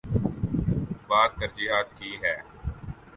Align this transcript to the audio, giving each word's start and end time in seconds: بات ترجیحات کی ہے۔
بات 1.07 1.31
ترجیحات 1.39 1.87
کی 1.99 2.11
ہے۔ 2.23 2.35